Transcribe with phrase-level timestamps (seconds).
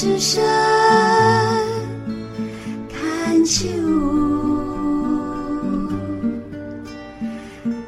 [0.00, 0.42] 之声
[2.88, 3.68] 看秋，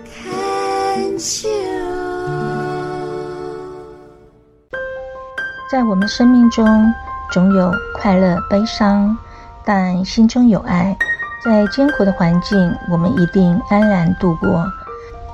[0.05, 1.49] 看秋。
[5.71, 6.93] 在我们生命中，
[7.31, 9.17] 总有快乐、悲伤，
[9.65, 10.95] 但心中有爱，
[11.43, 12.59] 在艰苦的环境，
[12.91, 14.71] 我们一定安然度过。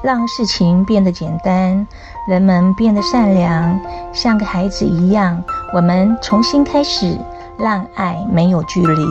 [0.01, 1.85] 让事情变得简单，
[2.29, 3.81] 人们变得善良，
[4.13, 5.43] 像个孩子一样。
[5.71, 7.15] 我们重新开始，
[7.59, 9.05] 让爱没有距离。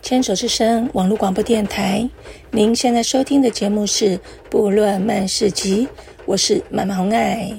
[0.00, 2.08] 牵手之声网络广播电台，
[2.52, 4.16] 您现在收听的节目是
[4.48, 5.86] 《部落漫市集》，
[6.24, 7.52] 我是妈妈红爱。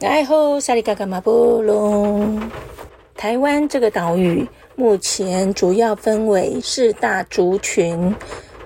[0.00, 2.50] 爱好萨里嘎嘎马波隆，
[3.14, 4.44] 台湾这个岛屿。
[4.74, 8.12] 目前主要分为四大族群，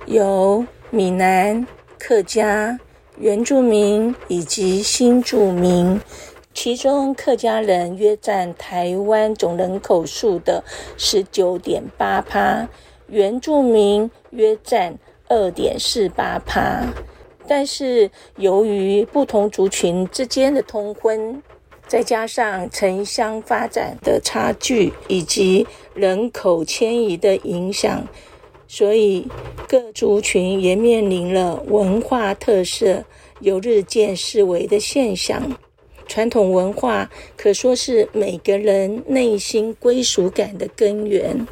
[0.07, 1.67] 有闽南、
[1.99, 2.79] 客家、
[3.21, 6.01] 原住民以及新住民。
[6.55, 10.65] 其中客家人约占台湾总人口数的
[10.97, 12.69] 十九点八趴，
[13.07, 16.83] 原住民约占二点四八趴。
[17.47, 21.41] 但是由于不同族群之间的通婚，
[21.87, 28.05] 再加上城乡发展的差距以及人口迁移的影响，
[28.69, 29.27] 所以
[29.67, 33.03] 各族群也面临了文化特色
[33.41, 35.59] 有日渐式微的现象。
[36.07, 41.47] 传统文化可说是每个人内心归属感的根源，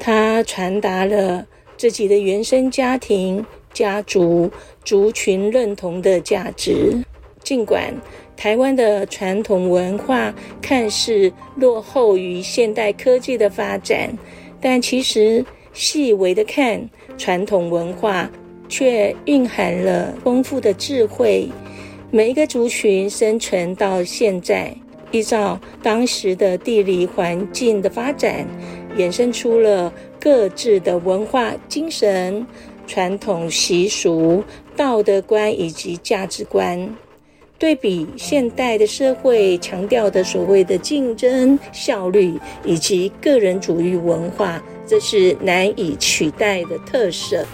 [0.00, 4.50] 它传达了自己的原生家庭、家族、
[4.84, 7.04] 族群认同的价值，
[7.44, 7.94] 尽管。
[8.36, 10.32] 台湾的传统文化
[10.62, 14.16] 看似落后于现代科技的发展，
[14.60, 15.44] 但其实
[15.78, 18.28] 细微的看，传统文化
[18.68, 21.48] 却蕴含了丰富的智慧。
[22.10, 24.74] 每一个族群生存到现在，
[25.12, 28.44] 依照当时的地理环境的发展，
[28.96, 32.44] 衍生出了各自的文化精神、
[32.88, 34.42] 传统习俗、
[34.76, 36.92] 道德观以及价值观。
[37.56, 42.34] 对比现代的社会强调的所谓的竞争、效率
[42.64, 47.44] 以及个人主义文化，这是难以取代的特色。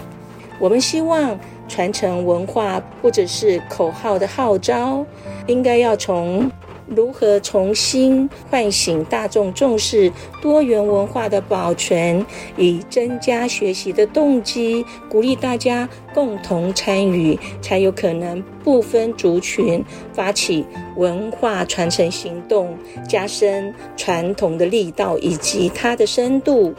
[0.57, 1.37] 我们希望
[1.67, 5.05] 传承文化或者是口号的号召，
[5.45, 6.49] 应该要从。
[6.87, 12.23] 如何重新唤醒大众重视多元文化的保存，
[12.57, 20.63] 以增加学习的动机，鼓励大家共同参与，才有可能不分族群发起
[20.95, 22.77] 文化传承行动，
[23.09, 26.71] 加深传统的力道以及它的深度。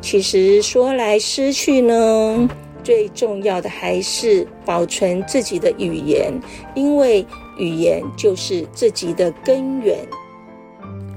[0.00, 2.48] 其实说来失去呢，
[2.82, 6.32] 最重要的还是保存自己的语言，
[6.74, 7.26] 因为。
[7.58, 9.98] 语言就是自己的根源。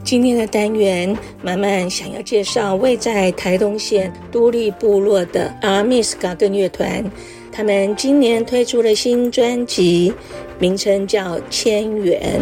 [0.03, 7.01] 今天的单元，马漫想要介绍位在台东县都立部落的阿密斯嘎根乐团。
[7.50, 10.13] 他们今年推出了新专辑，
[10.59, 12.41] 名称叫《千元》。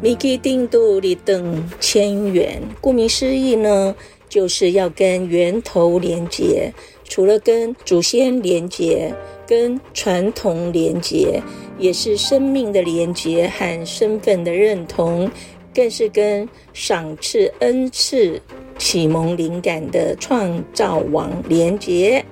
[0.00, 3.94] 米基丁杜里登千元，顾名思义呢，
[4.28, 6.72] 就是要跟源头连接。
[7.04, 9.14] 除了跟祖先连接，
[9.46, 11.42] 跟传统连接。
[11.78, 15.30] 也是生命的连结和身份的认同，
[15.72, 18.42] 更是跟赏赐恩赐、
[18.78, 22.24] 启蒙灵感的创造网连结。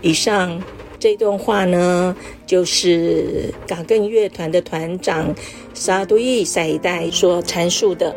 [0.00, 0.58] 以上
[0.98, 5.34] 这段话呢，就是嘎根乐团的团长
[5.74, 8.16] 沙都伊赛代所阐述的。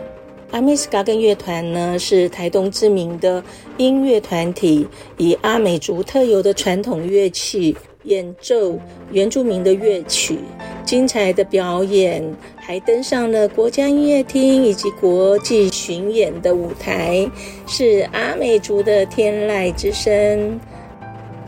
[0.51, 3.43] 阿密斯嘎根乐团呢，是台东知名的
[3.77, 4.87] 音乐团体，
[5.17, 8.79] 以阿美族特有的传统乐器演奏
[9.11, 10.39] 原住民的乐曲。
[10.83, 12.23] 精彩的表演，
[12.55, 17.29] 还登上了国家音乐厅以及国际巡演的舞台，
[17.67, 20.59] 是阿美族的天籁之声。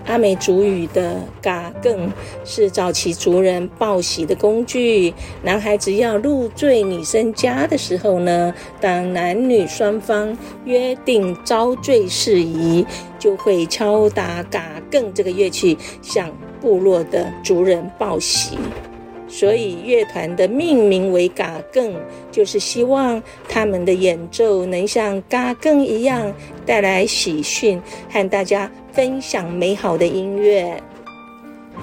[0.05, 2.11] 阿美族语的嘎更
[2.43, 5.13] 是早期族人报喜的工具。
[5.43, 12.85] 男孩子要入赘女生家的时候呢，当男女双方约定遭赘事宜，
[13.19, 18.57] 就会敲打嘎更这个乐器，向部落的族人报喜。
[19.27, 21.95] 所以乐团的命名为嘎更，
[22.33, 26.33] 就是希望他们的演奏能像嘎更一样
[26.65, 30.81] 带来喜讯，和大家分享美好的音乐。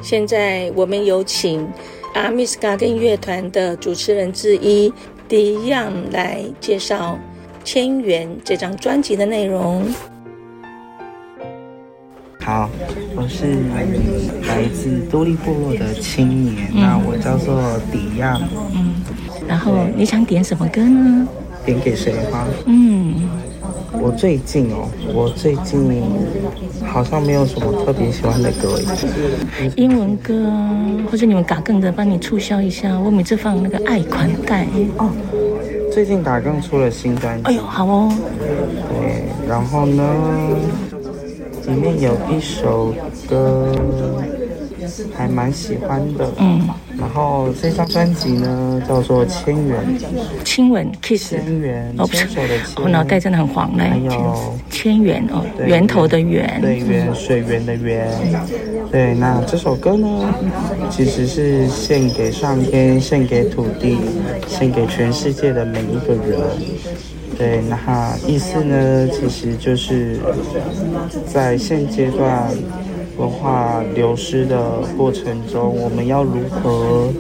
[0.03, 1.67] 现在我们有请
[2.15, 4.93] 阿米斯卡根乐团的主持人之一
[5.29, 7.19] 迪样来介绍
[7.65, 9.85] 《千元》这张专辑的内容。
[12.41, 12.71] 好，
[13.15, 13.45] 我是
[14.47, 18.41] 来自多利部落的青年，嗯、那我叫做迪样。
[18.75, 18.95] 嗯，
[19.47, 21.29] 然后你想点什么歌呢？
[21.67, 22.47] 点给谁吗？
[22.65, 23.29] 嗯，
[24.01, 26.03] 我最近哦，我最近
[26.87, 28.79] 好像没有什么特别喜欢的歌。
[29.77, 30.51] 英文歌，
[31.11, 32.99] 或者你们打更的，帮你促销一下。
[32.99, 34.67] 我每次放那个爱款待
[34.97, 35.11] 哦。
[35.93, 37.45] 最近打更出了新专辑。
[37.45, 38.13] 哎呦，好哦。
[38.41, 40.05] 对，然后呢，
[41.67, 42.95] 里面有一首
[43.29, 43.75] 歌。
[45.17, 46.69] 还蛮喜欢的，嗯，
[46.99, 49.81] 然后这张专辑呢叫做《千元》，
[50.45, 53.85] 亲吻 kiss，千缘，牵手的牵，我脑袋真的很黄嘞。
[53.85, 58.09] 还有千元哦，源头的源，对，源水源的源，
[58.91, 59.15] 对。
[59.15, 60.07] 那这首歌呢，
[60.91, 63.99] 其实是献给上天，献给土地，
[64.47, 66.39] 献给全世界的每一个人。
[67.37, 70.19] 对，那意思呢，其实就是
[71.27, 72.49] 在现阶段。
[73.19, 77.13] 文化流失的过程中，我们要如何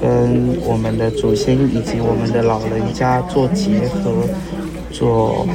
[0.00, 4.24] 跟我们的祖先以及我们的老人家做结合、
[4.90, 5.46] 做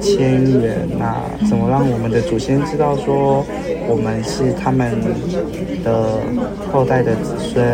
[0.00, 0.86] 牵缘？
[0.98, 1.16] 那
[1.48, 3.44] 怎么让我们的祖先知道说
[3.88, 5.00] 我们是他们
[5.82, 6.20] 的
[6.70, 7.64] 后代的子孙？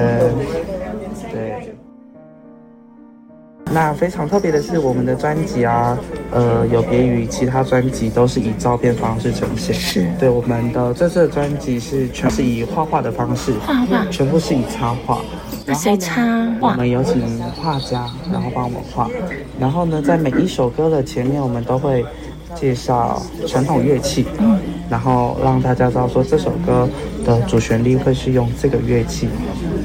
[3.74, 5.98] 那非常特别的是，我们的专辑啊，
[6.30, 9.74] 呃，有别于其他专辑，都是以照片方式呈现。
[9.74, 15.20] 是，对，我们的这次的专辑是全是以画画的方式，画画，全部是以插画。
[15.66, 16.22] 那谁插
[16.60, 16.70] 画？
[16.70, 17.20] 我们有请
[17.56, 19.10] 画家，然后帮我们画。
[19.58, 22.06] 然后呢，在每一首歌的前面，我们都会
[22.54, 24.56] 介绍传统乐器，嗯，
[24.88, 26.88] 然后让大家知道说这首歌
[27.26, 29.28] 的主旋律会是用这个乐器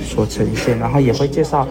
[0.06, 1.68] 所呈现，然后也会介绍。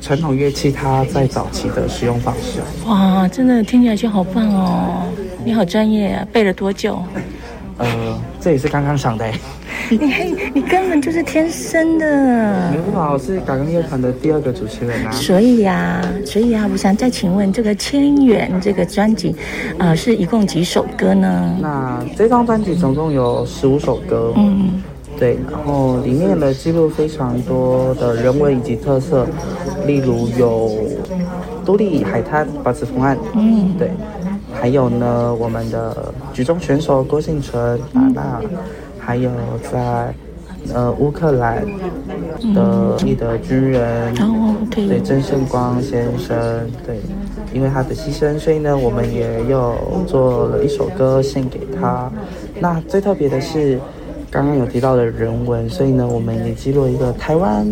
[0.00, 5.02] 传统乐器它在早期的使用方式，哇，真的听起来就好棒哦！
[5.44, 7.02] 你好专业啊，背了多久？
[7.78, 7.86] 呃，
[8.40, 9.26] 这也是刚刚上的。
[9.90, 9.98] 你
[10.54, 12.70] 你根本就是天生的。
[12.70, 15.10] 你好，我是打更乐团的第二个主持人啊。
[15.12, 19.34] 所以呀、啊，所以啊，我想再请问，这个《千元》这个专辑，
[19.78, 21.56] 呃，是一共几首歌呢？
[21.60, 24.32] 那这张专辑总共有十五首歌。
[24.36, 24.82] 嗯。
[25.18, 29.26] 对，然后里面的记录非常多的人文以及特色，
[29.86, 30.72] 例如有
[31.64, 33.90] 都立海滩八字风案，嗯，对，
[34.52, 38.42] 还有呢我们的举重选手郭婞淳、娜娜，
[38.98, 39.30] 还有
[39.72, 40.14] 在
[40.74, 41.64] 呃乌克兰
[42.54, 44.14] 的立德军人，
[44.70, 46.36] 对曾胜光先生，
[46.86, 47.00] 对，
[47.54, 49.74] 因为他的牺牲，所以呢我们也有
[50.06, 52.10] 做了一首歌献给他。
[52.60, 53.80] 那最特别的是。
[54.36, 57.66] 刚刚有提到的人文，所以呢，我们也记录一个台湾，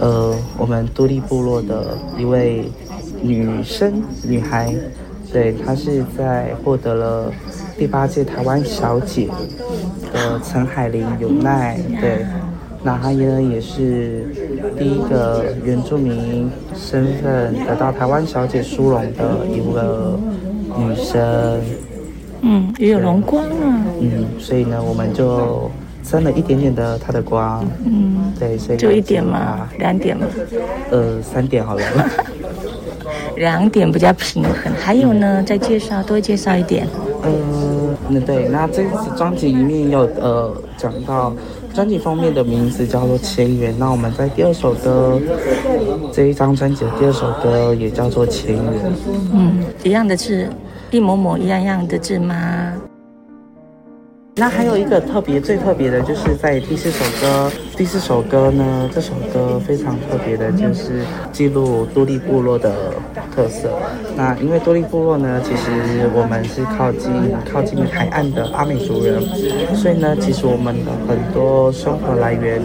[0.00, 2.64] 呃，我们都历部落的一位
[3.22, 4.74] 女生女孩，
[5.32, 7.32] 对，她是在获得了
[7.78, 9.28] 第八届台湾小姐
[10.12, 12.26] 的陈海玲有奈，对，
[12.82, 14.26] 那她呢也是
[14.76, 20.18] 第一个原住民身份得到台湾小姐殊荣的一个
[20.76, 21.60] 女生。
[22.48, 23.84] 嗯，也有荣光啊。
[24.00, 25.68] 嗯，所以呢，我们就
[26.04, 27.64] 沾了一点点的它的光。
[27.84, 30.24] 嗯，对，所以就一点嘛，两点嘛。
[30.90, 31.82] 呃，三点好了。
[33.36, 34.72] 两点比较平衡。
[34.80, 36.86] 还有呢，再介绍多介绍一点。
[37.24, 41.34] 嗯、呃，那对，那这次专辑里面有呃讲到
[41.74, 45.20] 专辑封面的名字叫做《前缘》，那我们在第二首歌
[46.12, 48.62] 这一张专辑的第二首歌也叫做《前缘》。
[49.32, 50.48] 嗯，一样的字。
[50.90, 52.72] 一模模一样样的字吗？
[54.38, 57.50] 那还有一个特别，最特别的就是在第四首歌。
[57.76, 61.02] 第四首歌呢，这首歌非常特别的，就是
[61.32, 62.92] 记录都历部落的
[63.34, 63.70] 特色。
[64.14, 67.10] 那因为都历部落呢，其实我们是靠近
[67.50, 69.20] 靠近海岸的阿美族人，
[69.74, 72.60] 所以呢，其实我们的很多生活来源，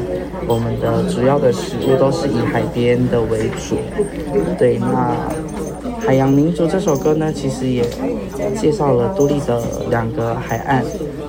[0.48, 3.78] 我们的主要的食物都是以海边的为主。
[4.60, 5.16] 对，那。
[6.12, 7.86] 海洋民族这首歌呢，其实也
[8.60, 10.84] 介绍了都立的两个海岸。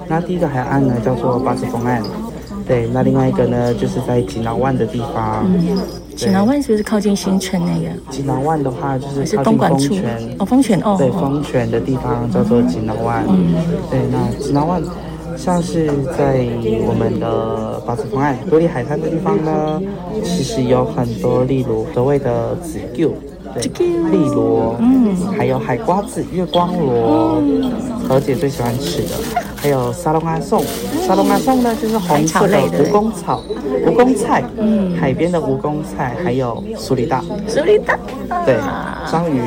[0.09, 2.03] 那第一个海岸呢，叫做八字风岸，
[2.67, 2.89] 对。
[2.93, 5.47] 那另外一个呢，就是在锦囊湾的地方。
[6.17, 7.91] 锦囊湾是不是靠近新村那个？
[8.11, 10.37] 锦囊湾的话，就是靠近风泉。
[10.41, 10.97] 哦，风泉哦。
[10.99, 13.25] 对，风泉的地方叫做锦囊湾。
[13.29, 13.55] 嗯。
[13.89, 14.83] 对，那锦囊湾
[15.37, 16.45] 像是在
[16.89, 19.81] 我们的八字风岸独立海滩的地方呢，
[20.25, 23.15] 其实有很多，例如所谓的紫旧。
[23.55, 23.63] 对，
[24.11, 27.41] 丽螺，嗯，还有海瓜子、月光螺，
[28.09, 29.11] 何姐最喜欢吃的，
[29.57, 30.63] 还有沙龙阿宋，
[31.07, 33.43] 沙龙阿宋呢就是红色的蜈蚣草、
[33.87, 37.99] 蜈蚣菜，嗯，海边的蜈蚣菜，还有苏里大，苏里大，
[38.45, 38.57] 对，
[39.11, 39.41] 章鱼。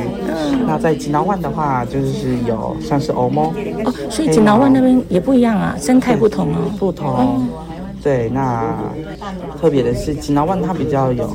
[0.66, 3.52] 那在吉荖湾的话，就是有像是欧猫，
[3.84, 7.46] 哦，所以吉荖湾那边也不一样啊，生态不同哦，不同。
[8.06, 8.72] 对，那
[9.60, 11.28] 特别的是吉拿万它比较有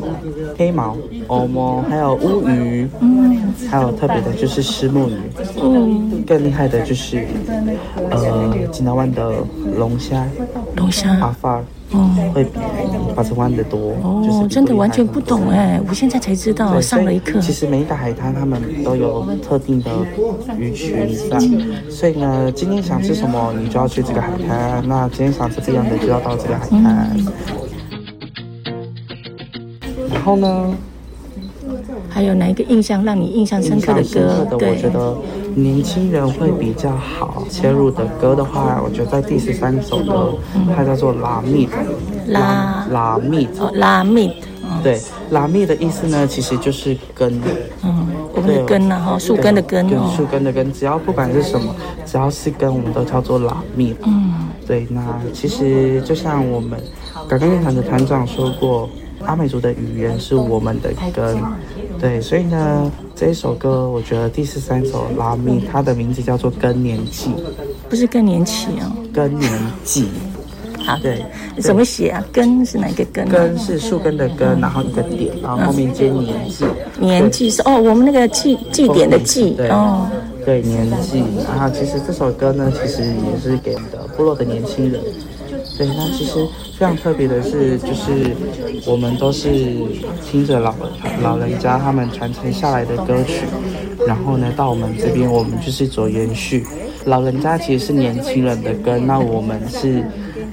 [0.57, 0.95] 黑毛、
[1.27, 5.17] 欧毛，还有乌鱼，嗯，还有特别的就是石目鱼，
[5.61, 7.27] 嗯，更厉害的就是
[8.09, 9.33] 呃吉拿万的
[9.77, 10.25] 龙虾，
[10.77, 11.61] 龙虾，阿发。
[11.91, 12.51] 哦，会比
[13.11, 17.39] 八成湾的多哦，就是真的完全不懂哎，我现在才知道，上了一课。
[17.39, 19.91] 其实每一个海滩他们都有特定的
[20.57, 21.39] 鱼群在，
[21.89, 27.11] 所以呢，今天想吃什么，你就要去这个海滩；那今天想吃这样的，就要到这个海滩。
[27.15, 27.27] 嗯、
[30.13, 30.73] 然后呢？
[32.13, 34.45] 还有哪一个印象让你印象深刻的歌？
[34.49, 35.15] 的我觉得
[35.55, 40.33] 年轻人会比较好切入的歌的话，我觉得在第十三首歌，
[40.75, 41.71] 它叫做拉密的
[42.31, 44.33] 拉拉密拉密。
[44.81, 44.99] 对，
[45.31, 47.39] 拉密的意思呢，其实就是根。
[47.83, 48.97] 嗯，我们的根呢？
[48.99, 50.11] 哈，树根的根哦。
[50.15, 53.93] 树根的根，只要不管是什么，只要是根，我们都叫做拉密。
[54.03, 56.79] 嗯，对，那其实就像我们
[57.27, 58.89] 港港乐团的团长说过，
[59.25, 61.37] 阿美族的语言是我们的根。
[61.99, 67.29] 对，所以呢，这一首歌我觉得第十三首《拉密》，它的名字叫做《更年期》，
[67.89, 69.51] 不是更年期哦，更年
[69.83, 70.07] 季。
[70.85, 71.23] 好，对，
[71.59, 72.23] 怎么写啊？
[72.31, 73.27] 根是哪个根？
[73.27, 76.65] 根是树根的根，然后一个点，然后后面接年纪。
[76.99, 80.09] 年纪是哦，我们那个祭祭典的祭哦。
[80.45, 81.23] 对，年纪。
[81.47, 84.99] 然后其实这首歌呢，其实也是给我们的部落的年轻人。
[85.77, 86.45] 对，那其实
[86.77, 88.35] 非常特别的是，就是
[88.85, 89.49] 我们都是
[90.23, 90.73] 听着老
[91.21, 93.45] 老人家他们传承下来的歌曲，
[94.07, 96.65] 然后呢，到我们这边，我们就是做延续。
[97.05, 100.03] 老人家其实是年轻人的根，那我们是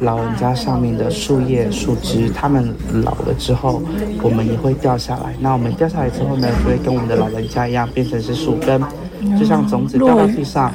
[0.00, 3.82] 老人家上面的树叶、树枝，它们老了之后，
[4.22, 5.34] 我们也会掉下来。
[5.40, 8.80] 那我们掉下来之后呢，就会跟我们的老人家一样，变成是树根，
[9.38, 10.72] 就像种子掉到地上。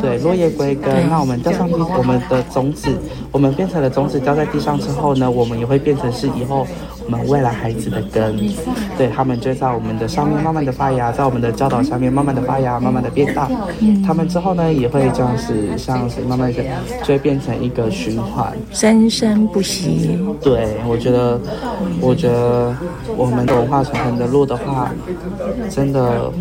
[0.00, 1.08] 对，落叶归根。
[1.08, 2.88] 那我们掉上地，我们的种子，
[3.30, 6.66] 我们变成了种子掉在地上之后呢，我们也会变成是以后
[7.12, 8.22] 们未来孩子的根。
[8.96, 13.48] 对，他们就在我们的上面慢慢的发芽，在我们的教导下面慢慢的发芽，慢慢的变大。
[14.06, 16.62] 他们之后呢，也会这样子，像是慢慢的
[17.04, 20.18] 就会变成一个循环，生生不息。
[20.40, 21.40] 对，我觉得，
[22.00, 22.74] 我觉得
[23.16, 24.90] 我们的文化传承的路的话，
[25.68, 26.32] 真的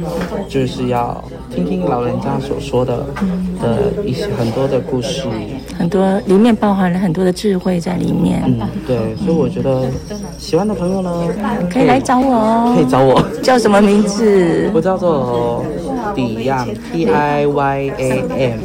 [0.47, 1.21] 就是要
[1.53, 3.05] 听听老人家所说的。
[3.61, 5.23] 的一些很多的故事，
[5.77, 8.41] 很多里面包含了很多的智慧在里面。
[8.45, 9.83] 嗯，对，所以我觉得
[10.37, 11.09] 喜欢的朋友呢，
[11.73, 12.73] 可以来找我哦。
[12.75, 14.69] 可以找我，叫什么名字？
[14.75, 15.65] 我叫做
[16.15, 18.59] Diyam，T I Y A M。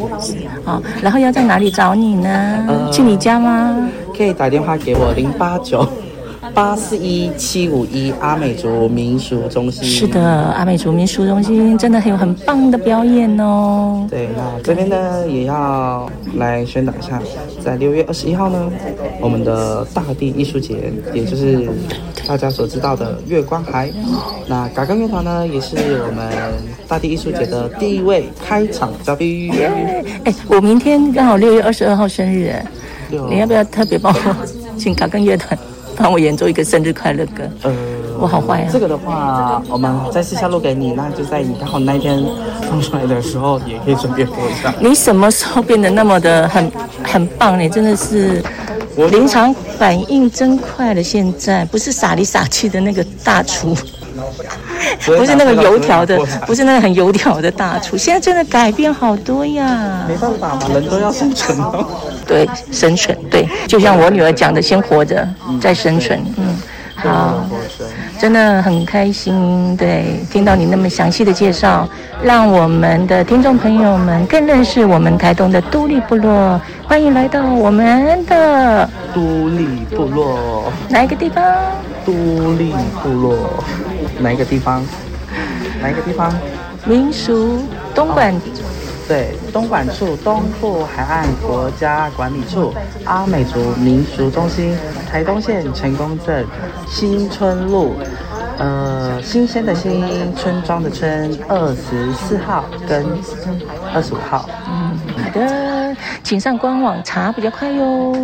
[0.62, 2.28] 好，然后要在哪里找你呢？
[2.68, 3.88] 呃，去你家吗？
[4.14, 5.88] 可以打电话给我零八九。
[6.56, 9.84] 八四一七五一阿美族民俗中心。
[9.84, 14.06] 是的，阿美族民俗中心真的很有很棒的表演哦。
[14.08, 17.20] 对，那这边呢也要来宣导一下，
[17.62, 18.72] 在六月二十一号呢，
[19.20, 21.68] 我们的大地艺术节，也就是
[22.26, 23.90] 大家所知道的月光海。
[24.46, 26.26] 那嘎嘎乐团呢，也是我们
[26.88, 29.52] 大地艺术节的第一位开场嘉宾。
[30.24, 32.54] 哎，我明天刚好六月二十二号生日，
[33.28, 34.36] 你要不要特别帮我
[34.78, 35.58] 请嘎刚乐团？
[35.96, 37.42] 帮我演奏一个生日快乐歌。
[37.62, 37.72] 呃，
[38.18, 38.68] 我好坏啊。
[38.72, 42.22] 这个的话，我们再私下录给你，那就在你刚好那一天
[42.68, 44.74] 放出来的时候，也可以顺便播一下。
[44.80, 46.70] 你什么时候变得那么的很
[47.02, 47.58] 很棒？
[47.58, 48.42] 呢真的是，
[48.96, 51.02] 我临场反应真快了。
[51.02, 53.76] 现在不是傻里傻气的那个大厨，
[55.04, 57.96] 不是那个油条的，不是那个很油条的大厨。
[57.96, 60.04] 现在真的改变好多呀。
[60.08, 61.86] 没办法嘛，人都要生存哦。
[62.26, 65.26] 对，生存对，就像我女儿讲的，先活着
[65.60, 66.20] 再生存。
[66.36, 66.56] 嗯，
[66.96, 67.46] 好，
[68.18, 69.76] 真的很开心。
[69.76, 71.88] 对，听到你那么详细的介绍，
[72.22, 76.60] 让我们的听众朋友们更认识我们台东的都立部落。
[76.88, 80.72] 欢迎来到我们的都立部落。
[80.88, 81.44] 哪一个地方？
[82.06, 82.12] 都
[82.54, 82.72] 历
[83.02, 83.62] 部落。
[84.20, 84.82] 哪一个地方？
[85.82, 86.32] 哪一个地方？
[86.86, 87.62] 民俗
[87.94, 88.34] 东莞。
[89.08, 94.76] 对，东莞处东部海岸国家管理处阿美族民俗中心，
[95.08, 96.44] 台东县成功镇
[96.88, 97.94] 新村路，
[98.58, 103.04] 呃，新鲜的新，村庄的村，二十四号跟
[103.94, 104.48] 二十五号。
[104.68, 108.14] 嗯，好的，请上官网查比较快哟。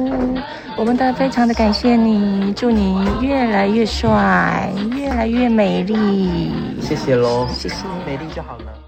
[0.75, 6.51] 我们都非常的感谢你，祝你越来越帅，越来越美丽。
[6.81, 8.82] 谢谢喽，谢谢，美丽就好了。